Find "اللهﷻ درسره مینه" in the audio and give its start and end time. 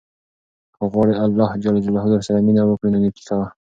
1.25-2.61